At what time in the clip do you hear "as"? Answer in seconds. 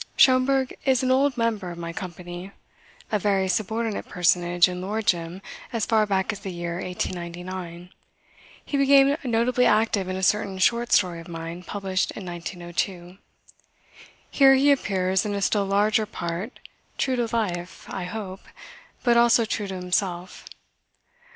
5.71-5.85, 6.33-6.39